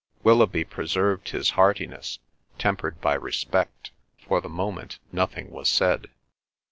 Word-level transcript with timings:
Willoughby 0.23 0.63
preserved 0.63 1.29
his 1.29 1.51
heartiness, 1.51 2.17
tempered 2.57 2.99
by 3.01 3.13
respect. 3.13 3.91
For 4.27 4.41
the 4.41 4.49
moment 4.49 4.97
nothing 5.11 5.51
was 5.51 5.69
said. 5.69 6.07